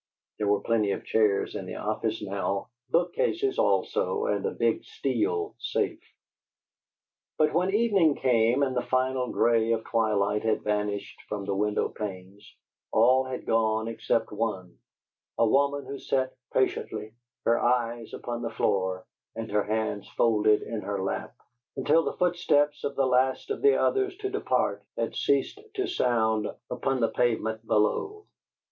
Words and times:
[There 0.39 0.47
were 0.47 0.61
plenty 0.61 0.93
of 0.93 1.05
chairs 1.05 1.53
in 1.53 1.67
the 1.67 1.75
office 1.75 2.23
now, 2.23 2.69
bookcases 2.89 3.59
also, 3.59 4.25
and 4.25 4.43
a 4.47 4.49
big 4.49 4.83
steel 4.83 5.53
safe.] 5.59 6.01
But 7.37 7.53
when 7.53 7.71
evening 7.71 8.15
came 8.15 8.63
and 8.63 8.75
the 8.75 8.81
final 8.81 9.29
gray 9.31 9.71
of 9.73 9.83
twilight 9.83 10.41
had 10.41 10.63
vanished 10.63 11.19
from 11.29 11.45
the 11.45 11.53
window 11.53 11.87
panes, 11.89 12.51
all 12.91 13.25
had 13.25 13.45
gone 13.45 13.87
except 13.87 14.31
one, 14.31 14.79
a 15.37 15.45
woman 15.47 15.85
who 15.85 15.99
sat 15.99 16.33
patiently, 16.51 17.13
her 17.45 17.59
eyes 17.59 18.11
upon 18.11 18.41
the 18.41 18.49
floor, 18.49 19.05
and 19.35 19.51
her 19.51 19.65
hands 19.65 20.09
folded 20.17 20.63
in 20.63 20.81
her 20.81 20.99
lap, 21.03 21.35
until 21.77 22.03
the 22.03 22.17
footsteps 22.17 22.83
of 22.83 22.95
the 22.95 23.05
last 23.05 23.51
of 23.51 23.61
the 23.61 23.75
others 23.75 24.17
to 24.17 24.31
depart 24.31 24.83
had 24.97 25.15
ceased 25.15 25.59
to 25.75 25.85
sound 25.85 26.47
upon 26.71 27.01
the 27.01 27.09
pavement 27.09 27.63
below. 27.67 28.25